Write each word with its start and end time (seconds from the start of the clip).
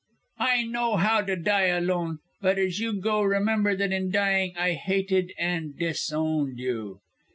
I 0.39 0.63
know 0.63 0.95
how 0.95 1.21
to 1.21 1.35
die 1.35 1.67
alone, 1.67 2.21
but 2.41 2.57
as 2.57 2.79
you 2.79 2.91
go 2.93 3.21
remember 3.21 3.75
that 3.75 3.91
in 3.93 4.09
dying 4.09 4.55
I 4.57 4.71
hated 4.71 5.31
and 5.37 5.77
disowned 5.77 6.57
you." 6.57 7.01